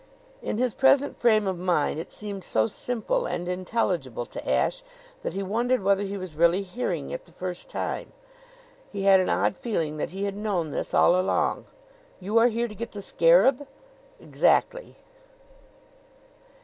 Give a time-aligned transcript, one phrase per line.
[0.41, 4.83] In his present frame of mind it seemed so simple and intelligible to Ashe
[5.21, 8.11] that he wondered whether he was really hearing it the first time.
[8.91, 11.67] He had an odd feeling that he had known this all along.
[12.19, 13.67] "You are here to get the scarab?"
[14.19, 14.95] "Exactly."